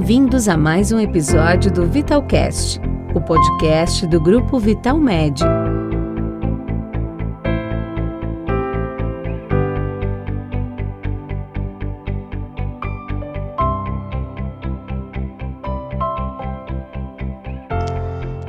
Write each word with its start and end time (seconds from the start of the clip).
Bem-vindos 0.00 0.48
a 0.48 0.56
mais 0.56 0.90
um 0.92 0.98
episódio 0.98 1.70
do 1.70 1.84
Vitalcast, 1.84 2.80
o 3.14 3.20
podcast 3.20 4.06
do 4.06 4.18
grupo 4.18 4.58
Vital 4.58 4.98
Med. 4.98 5.42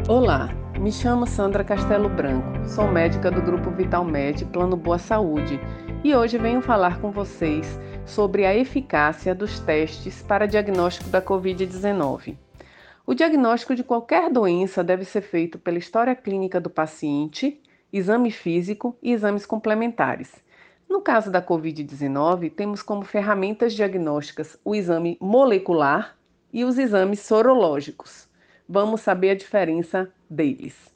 Olá, 0.07 0.49
me 0.79 0.89
chamo 0.89 1.27
Sandra 1.27 1.65
Castelo 1.65 2.07
Branco, 2.07 2.65
sou 2.65 2.89
médica 2.89 3.29
do 3.29 3.41
grupo 3.41 3.69
Vital 3.71 4.05
Med 4.05 4.45
Plano 4.45 4.77
Boa 4.77 4.97
Saúde 4.97 5.59
e 6.03 6.15
hoje 6.15 6.37
venho 6.37 6.61
falar 6.61 6.99
com 6.99 7.11
vocês 7.11 7.79
sobre 8.07 8.43
a 8.43 8.55
eficácia 8.55 9.35
dos 9.35 9.59
testes 9.59 10.23
para 10.23 10.47
diagnóstico 10.47 11.09
da 11.11 11.21
Covid-19. 11.21 12.35
O 13.05 13.13
diagnóstico 13.13 13.75
de 13.75 13.83
qualquer 13.83 14.31
doença 14.31 14.83
deve 14.83 15.05
ser 15.05 15.21
feito 15.21 15.59
pela 15.59 15.77
história 15.77 16.15
clínica 16.15 16.59
do 16.59 16.71
paciente, 16.71 17.61
exame 17.93 18.31
físico 18.31 18.97
e 19.01 19.11
exames 19.11 19.45
complementares. 19.45 20.43
No 20.89 21.01
caso 21.01 21.29
da 21.29 21.41
Covid-19, 21.41 22.51
temos 22.51 22.81
como 22.81 23.03
ferramentas 23.03 23.73
diagnósticas 23.73 24.57
o 24.65 24.73
exame 24.73 25.17
molecular 25.21 26.17
e 26.51 26.65
os 26.65 26.79
exames 26.79 27.19
sorológicos. 27.19 28.27
Vamos 28.67 29.01
saber 29.01 29.29
a 29.29 29.35
diferença 29.35 30.11
deles. 30.27 30.91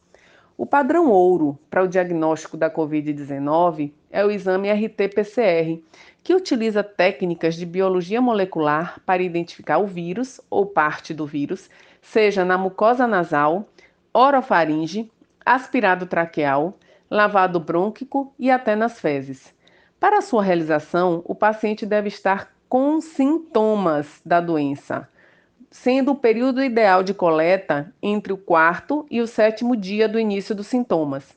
O 0.58 0.66
padrão 0.66 1.10
ouro 1.10 1.60
para 1.70 1.84
o 1.84 1.88
diagnóstico 1.88 2.55
da 2.55 2.72
Covid-19 2.72 3.91
é 4.16 4.24
o 4.24 4.32
exame 4.32 4.72
RT-PCR, 4.72 5.78
que 6.24 6.34
utiliza 6.34 6.82
técnicas 6.82 7.54
de 7.55 7.66
biologia 7.66 8.22
molecular 8.22 9.02
para 9.05 9.22
identificar 9.22 9.77
o 9.77 9.85
vírus 9.85 10.40
ou 10.49 10.66
parte 10.66 11.13
do 11.13 11.26
vírus, 11.26 11.70
seja 12.02 12.46
na 12.46 12.58
mucosa 12.58 13.05
nasal, 13.05 13.68
orofaringe, 14.13 15.12
aspirado 15.46 16.05
traqueal, 16.05 16.80
lavado 17.12 17.60
brônquico 17.60 18.34
e 18.40 18.49
até 18.49 18.74
nas 18.74 19.02
fezes. 19.02 19.54
Para 19.99 20.21
sua 20.21 20.41
realização, 20.41 21.21
o 21.26 21.36
paciente 21.36 21.86
deve 21.86 22.08
estar 22.08 22.55
com 22.70 23.02
sintomas 23.02 24.21
da 24.26 24.40
doença 24.40 25.10
sendo 25.76 26.13
o 26.13 26.16
período 26.16 26.63
ideal 26.63 27.04
de 27.04 27.13
coleta 27.13 27.93
entre 28.02 28.32
o 28.32 28.38
quarto 28.38 29.05
e 29.12 29.20
o 29.20 29.27
sétimo 29.27 29.76
dia 29.76 30.08
do 30.08 30.18
início 30.18 30.55
dos 30.55 30.68
sintomas. 30.68 31.36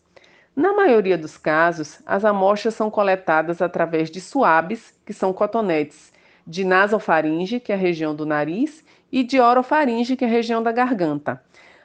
Na 0.59 0.73
maioria 0.73 1.17
dos 1.17 1.39
casos, 1.39 2.01
as 2.05 2.25
amostras 2.25 2.75
são 2.75 2.91
coletadas 2.91 3.63
através 3.63 4.11
de 4.11 4.21
suaves, 4.21 4.93
que 5.07 5.13
são 5.13 5.33
cotonetes, 5.33 6.13
de 6.45 6.65
nasofaringe, 6.65 7.61
que 7.61 7.71
é 7.71 7.77
a 7.77 7.79
região 7.79 8.13
do 8.13 8.27
nariz, 8.27 8.85
e 9.13 9.23
de 9.23 9.39
orofaringe, 9.39 10.17
que 10.17 10.25
é 10.25 10.27
a 10.27 10.31
região 10.33 10.61
da 10.61 10.73
garganta. 10.73 11.41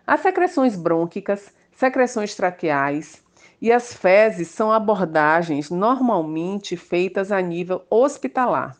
As 0.08 0.22
secreções 0.22 0.76
brônquicas, 0.76 1.54
secreções 1.72 2.34
traqueais 2.34 3.24
e 3.62 3.72
as 3.72 3.94
fezes 3.94 4.48
são 4.48 4.72
abordagens 4.72 5.70
normalmente 5.70 6.76
feitas 6.76 7.32
a 7.32 7.40
nível 7.40 7.84
hospitalar. 7.92 8.76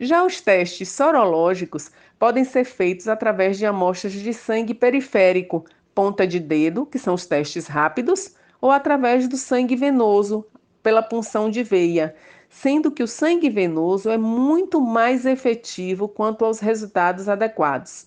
Já 0.00 0.24
os 0.24 0.40
testes 0.40 0.88
sorológicos 0.88 1.90
podem 2.18 2.42
ser 2.42 2.64
feitos 2.64 3.06
através 3.06 3.58
de 3.58 3.66
amostras 3.66 4.14
de 4.14 4.32
sangue 4.32 4.72
periférico, 4.72 5.66
ponta 5.94 6.26
de 6.26 6.40
dedo, 6.40 6.86
que 6.86 6.98
são 6.98 7.12
os 7.12 7.26
testes 7.26 7.66
rápidos, 7.66 8.34
ou 8.64 8.70
através 8.70 9.28
do 9.28 9.36
sangue 9.36 9.76
venoso, 9.76 10.42
pela 10.82 11.02
punção 11.02 11.50
de 11.50 11.62
veia, 11.62 12.16
sendo 12.48 12.90
que 12.90 13.02
o 13.02 13.06
sangue 13.06 13.50
venoso 13.50 14.08
é 14.08 14.16
muito 14.16 14.80
mais 14.80 15.26
efetivo 15.26 16.08
quanto 16.08 16.46
aos 16.46 16.60
resultados 16.60 17.28
adequados. 17.28 18.06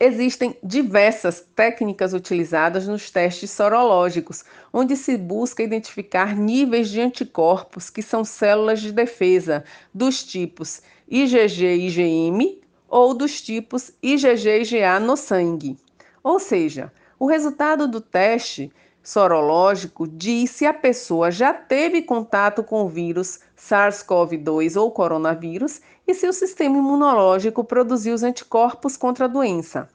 Existem 0.00 0.56
diversas 0.60 1.46
técnicas 1.54 2.12
utilizadas 2.12 2.88
nos 2.88 3.12
testes 3.12 3.52
sorológicos, 3.52 4.42
onde 4.72 4.96
se 4.96 5.16
busca 5.16 5.62
identificar 5.62 6.34
níveis 6.34 6.88
de 6.88 7.00
anticorpos, 7.00 7.90
que 7.90 8.02
são 8.02 8.24
células 8.24 8.80
de 8.80 8.90
defesa, 8.90 9.62
dos 9.94 10.24
tipos 10.24 10.82
IgG 11.08 11.64
e 11.64 11.86
IgM 11.86 12.60
ou 12.88 13.14
dos 13.14 13.40
tipos 13.40 13.92
IgG 14.02 14.48
e 14.48 14.62
IgA 14.62 14.98
no 14.98 15.16
sangue. 15.16 15.78
Ou 16.24 16.40
seja, 16.40 16.92
o 17.20 17.26
resultado 17.26 17.86
do 17.86 18.00
teste 18.00 18.72
sorológico 19.02 20.06
diz 20.06 20.50
se 20.50 20.64
a 20.64 20.72
pessoa 20.72 21.30
já 21.30 21.52
teve 21.52 22.02
contato 22.02 22.62
com 22.62 22.84
o 22.84 22.88
vírus 22.88 23.40
SARS-CoV-2 23.56 24.80
ou 24.80 24.90
coronavírus 24.90 25.80
e 26.06 26.14
se 26.14 26.26
o 26.26 26.32
sistema 26.32 26.78
imunológico 26.78 27.64
produziu 27.64 28.14
os 28.14 28.22
anticorpos 28.22 28.96
contra 28.96 29.24
a 29.24 29.28
doença. 29.28 29.88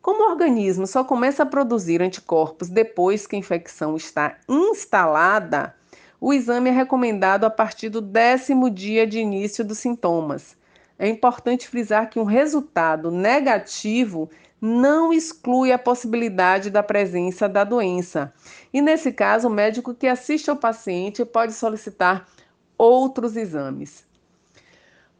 Como 0.00 0.22
o 0.22 0.30
organismo 0.30 0.86
só 0.86 1.02
começa 1.02 1.42
a 1.42 1.46
produzir 1.46 2.02
anticorpos 2.02 2.68
depois 2.68 3.26
que 3.26 3.36
a 3.36 3.38
infecção 3.38 3.96
está 3.96 4.36
instalada, 4.48 5.74
o 6.20 6.32
exame 6.32 6.70
é 6.70 6.72
recomendado 6.72 7.44
a 7.44 7.50
partir 7.50 7.88
do 7.88 8.00
décimo 8.00 8.70
dia 8.70 9.06
de 9.06 9.18
início 9.18 9.64
dos 9.64 9.78
sintomas. 9.78 10.56
É 10.98 11.08
importante 11.08 11.68
frisar 11.68 12.08
que 12.08 12.20
um 12.20 12.24
resultado 12.24 13.10
negativo 13.10 14.30
não 14.60 15.12
exclui 15.12 15.72
a 15.72 15.78
possibilidade 15.78 16.70
da 16.70 16.82
presença 16.82 17.48
da 17.48 17.64
doença. 17.64 18.32
E 18.72 18.80
nesse 18.80 19.12
caso, 19.12 19.48
o 19.48 19.50
médico 19.50 19.94
que 19.94 20.06
assiste 20.06 20.48
ao 20.48 20.56
paciente 20.56 21.24
pode 21.24 21.52
solicitar 21.52 22.26
outros 22.78 23.36
exames. 23.36 24.06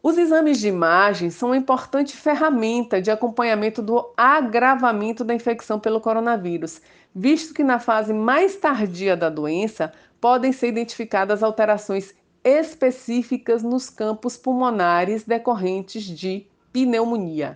Os 0.01 0.19
exames 0.19 0.59
de 0.59 0.67
imagem 0.67 1.31
são 1.31 1.49
uma 1.49 1.57
importante 1.57 2.15
ferramenta 2.15 3.01
de 3.01 3.09
acompanhamento 3.09 3.81
do 3.81 4.13
agravamento 4.15 5.23
da 5.23 5.33
infecção 5.33 5.79
pelo 5.79 5.99
coronavírus, 5.99 6.79
visto 7.13 7.55
que 7.55 7.63
na 7.63 7.79
fase 7.79 8.13
mais 8.13 8.55
tardia 8.55 9.17
da 9.17 9.29
doença 9.29 9.91
podem 10.21 10.51
ser 10.51 10.67
identificadas 10.67 11.41
alterações 11.41 12.13
específicas 12.43 13.63
nos 13.63 13.89
campos 13.89 14.37
pulmonares 14.37 15.23
decorrentes 15.23 16.03
de 16.03 16.45
pneumonia. 16.71 17.55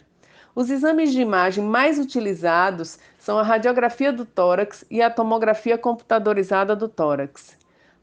Os 0.56 0.70
exames 0.70 1.12
de 1.12 1.22
imagem 1.22 1.64
mais 1.64 2.00
utilizados 2.00 2.98
são 3.18 3.38
a 3.38 3.44
radiografia 3.44 4.12
do 4.12 4.26
tórax 4.26 4.84
e 4.90 5.02
a 5.02 5.10
tomografia 5.10 5.78
computadorizada 5.78 6.76
do 6.76 6.88
tórax. 6.88 7.58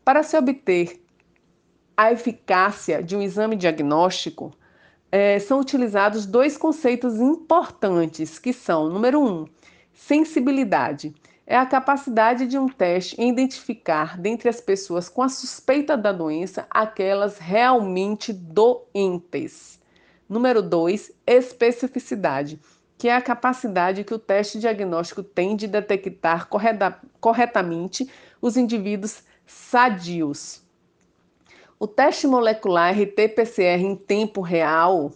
Para 0.05 0.23
se 0.23 0.37
obter 0.37 1.03
a 1.97 2.13
eficácia 2.13 3.03
de 3.03 3.17
um 3.17 3.23
exame 3.23 3.57
diagnóstico, 3.57 4.53
é, 5.11 5.39
são 5.39 5.61
utilizados 5.61 6.27
dois 6.27 6.57
conceitos 6.57 7.17
importantes, 7.17 8.39
que 8.39 8.53
são, 8.53 8.89
número 8.89 9.21
um, 9.21 9.47
sensibilidade. 9.93 11.15
É 11.47 11.57
a 11.57 11.65
capacidade 11.65 12.47
de 12.47 12.59
um 12.59 12.69
teste 12.69 13.21
em 13.21 13.31
identificar, 13.31 14.19
dentre 14.19 14.49
as 14.49 14.61
pessoas 14.61 15.09
com 15.09 15.23
a 15.23 15.29
suspeita 15.29 15.97
da 15.97 16.13
doença, 16.13 16.67
aquelas 16.71 17.39
realmente 17.39 18.33
doentes. 18.33 19.81
Número 20.29 20.61
dois, 20.61 21.13
especificidade, 21.25 22.59
que 22.99 23.09
é 23.09 23.15
a 23.15 23.23
capacidade 23.23 24.03
que 24.03 24.15
o 24.15 24.19
teste 24.19 24.59
diagnóstico 24.59 25.23
tem 25.23 25.55
de 25.55 25.69
detectar 25.69 26.49
correta, 26.49 26.99
corretamente 27.21 28.11
os 28.41 28.57
indivíduos 28.57 29.23
sadios. 29.47 30.63
O 31.79 31.87
teste 31.87 32.27
molecular 32.27 32.93
RT-PCR 32.93 33.83
em 33.83 33.95
tempo 33.95 34.41
real, 34.41 35.13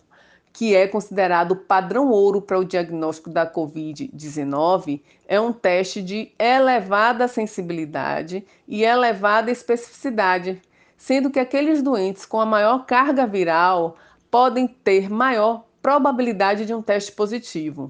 que 0.52 0.76
é 0.76 0.86
considerado 0.86 1.56
padrão 1.56 2.10
ouro 2.10 2.42
para 2.42 2.58
o 2.58 2.64
diagnóstico 2.64 3.30
da 3.30 3.50
COVID-19, 3.50 5.00
é 5.26 5.40
um 5.40 5.52
teste 5.52 6.02
de 6.02 6.32
elevada 6.38 7.26
sensibilidade 7.26 8.46
e 8.68 8.84
elevada 8.84 9.50
especificidade, 9.50 10.60
sendo 10.96 11.30
que 11.30 11.40
aqueles 11.40 11.82
doentes 11.82 12.26
com 12.26 12.38
a 12.40 12.46
maior 12.46 12.84
carga 12.84 13.26
viral 13.26 13.96
podem 14.30 14.68
ter 14.68 15.10
maior 15.10 15.64
probabilidade 15.82 16.64
de 16.64 16.74
um 16.74 16.82
teste 16.82 17.12
positivo. 17.12 17.88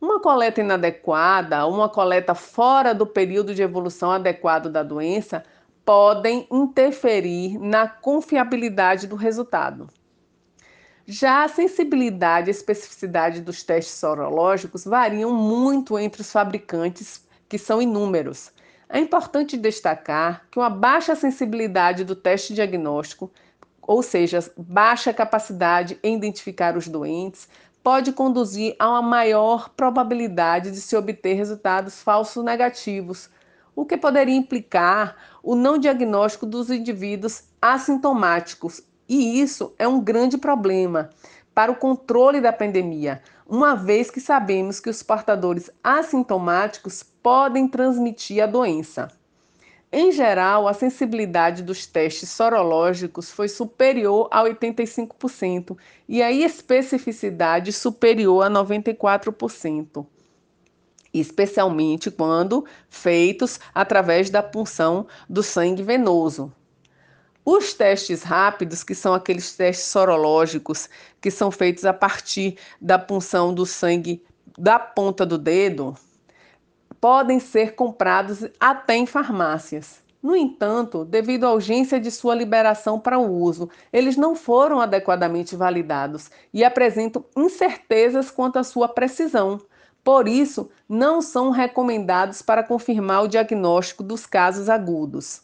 Uma 0.00 0.20
coleta 0.20 0.60
inadequada, 0.60 1.66
uma 1.66 1.88
coleta 1.88 2.34
fora 2.34 2.94
do 2.94 3.06
período 3.06 3.54
de 3.54 3.62
evolução 3.62 4.10
adequado 4.10 4.70
da 4.70 4.82
doença 4.82 5.44
podem 5.84 6.46
interferir 6.50 7.58
na 7.58 7.88
confiabilidade 7.88 9.06
do 9.06 9.16
resultado. 9.16 9.88
Já 11.06 11.44
a 11.44 11.48
sensibilidade 11.48 12.48
e 12.48 12.52
especificidade 12.52 13.40
dos 13.40 13.62
testes 13.62 13.94
sorológicos 13.94 14.84
variam 14.84 15.34
muito 15.34 15.98
entre 15.98 16.20
os 16.22 16.30
fabricantes, 16.30 17.26
que 17.48 17.58
são 17.58 17.82
inúmeros. 17.82 18.52
É 18.88 18.98
importante 18.98 19.56
destacar 19.56 20.46
que 20.50 20.58
uma 20.58 20.70
baixa 20.70 21.14
sensibilidade 21.16 22.04
do 22.04 22.14
teste 22.14 22.54
diagnóstico, 22.54 23.30
ou 23.90 24.04
seja, 24.04 24.38
baixa 24.56 25.12
capacidade 25.12 25.98
em 26.00 26.14
identificar 26.14 26.76
os 26.76 26.86
doentes, 26.86 27.48
pode 27.82 28.12
conduzir 28.12 28.76
a 28.78 28.88
uma 28.88 29.02
maior 29.02 29.68
probabilidade 29.70 30.70
de 30.70 30.80
se 30.80 30.94
obter 30.96 31.34
resultados 31.34 32.00
falsos 32.00 32.44
negativos, 32.44 33.28
o 33.74 33.84
que 33.84 33.96
poderia 33.96 34.36
implicar 34.36 35.16
o 35.42 35.56
não 35.56 35.76
diagnóstico 35.76 36.46
dos 36.46 36.70
indivíduos 36.70 37.42
assintomáticos. 37.60 38.80
E 39.08 39.40
isso 39.40 39.74
é 39.76 39.88
um 39.88 40.00
grande 40.00 40.38
problema, 40.38 41.10
para 41.52 41.72
o 41.72 41.76
controle 41.76 42.40
da 42.40 42.52
pandemia, 42.52 43.20
uma 43.44 43.74
vez 43.74 44.08
que 44.08 44.20
sabemos 44.20 44.78
que 44.78 44.88
os 44.88 45.02
portadores 45.02 45.68
assintomáticos 45.82 47.02
podem 47.02 47.66
transmitir 47.66 48.40
a 48.40 48.46
doença. 48.46 49.10
Em 49.92 50.12
geral, 50.12 50.68
a 50.68 50.72
sensibilidade 50.72 51.64
dos 51.64 51.84
testes 51.84 52.28
sorológicos 52.28 53.28
foi 53.32 53.48
superior 53.48 54.28
a 54.30 54.44
85% 54.44 55.76
e 56.08 56.22
a 56.22 56.30
especificidade 56.30 57.72
superior 57.72 58.44
a 58.44 58.50
94%, 58.50 60.06
especialmente 61.12 62.08
quando 62.08 62.64
feitos 62.88 63.58
através 63.74 64.30
da 64.30 64.44
punção 64.44 65.08
do 65.28 65.42
sangue 65.42 65.82
venoso. 65.82 66.52
Os 67.44 67.74
testes 67.74 68.22
rápidos, 68.22 68.84
que 68.84 68.94
são 68.94 69.12
aqueles 69.12 69.56
testes 69.56 69.86
sorológicos 69.86 70.88
que 71.20 71.32
são 71.32 71.50
feitos 71.50 71.84
a 71.84 71.92
partir 71.92 72.56
da 72.80 72.96
punção 72.96 73.52
do 73.52 73.66
sangue 73.66 74.22
da 74.56 74.78
ponta 74.78 75.26
do 75.26 75.36
dedo, 75.36 75.96
podem 77.00 77.40
ser 77.40 77.74
comprados 77.74 78.46
até 78.58 78.96
em 78.96 79.06
farmácias. 79.06 80.02
No 80.22 80.36
entanto, 80.36 81.04
devido 81.04 81.46
à 81.46 81.52
urgência 81.52 81.98
de 81.98 82.10
sua 82.10 82.34
liberação 82.34 83.00
para 83.00 83.18
o 83.18 83.32
uso, 83.32 83.70
eles 83.90 84.16
não 84.16 84.36
foram 84.36 84.78
adequadamente 84.78 85.56
validados 85.56 86.30
e 86.52 86.62
apresentam 86.62 87.24
incertezas 87.34 88.30
quanto 88.30 88.58
à 88.58 88.64
sua 88.64 88.86
precisão. 88.86 89.58
Por 90.04 90.28
isso, 90.28 90.70
não 90.88 91.22
são 91.22 91.50
recomendados 91.50 92.42
para 92.42 92.62
confirmar 92.62 93.24
o 93.24 93.28
diagnóstico 93.28 94.02
dos 94.02 94.26
casos 94.26 94.68
agudos. 94.68 95.42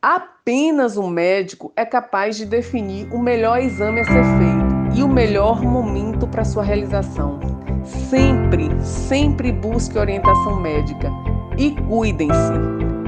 Apenas 0.00 0.96
o 0.96 1.08
médico 1.08 1.72
é 1.76 1.84
capaz 1.84 2.36
de 2.36 2.46
definir 2.46 3.12
o 3.12 3.18
melhor 3.18 3.60
exame 3.60 4.00
a 4.00 4.04
ser 4.04 4.24
feito 4.24 4.96
e 4.96 5.02
o 5.02 5.08
melhor 5.08 5.60
momento 5.62 6.26
para 6.26 6.44
sua 6.44 6.62
realização. 6.62 7.59
Sempre, 7.84 8.68
sempre 8.82 9.52
busque 9.52 9.98
orientação 9.98 10.60
médica 10.60 11.10
e 11.58 11.72
cuidem-se. 11.72 12.52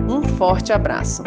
Um 0.09 0.23
forte 0.23 0.73
abraço. 0.73 1.23